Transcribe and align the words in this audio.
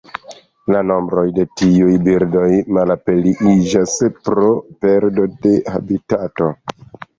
La 0.75 0.79
nombroj 0.91 1.25
de 1.35 1.45
tiuj 1.61 1.91
birdoj 2.07 2.47
malpliiĝas 2.79 3.95
pro 4.31 4.49
perdo 4.87 5.29
de 5.47 5.55
habitato. 5.77 6.53